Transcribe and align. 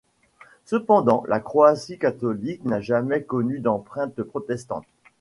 Cependant, 0.65 1.23
la 1.27 1.39
Croatie 1.39 1.99
catholique 1.99 2.65
n'a 2.65 2.81
jamais 2.81 3.21
connu 3.21 3.59
d'empreinte 3.59 4.23
protestante. 4.23 4.87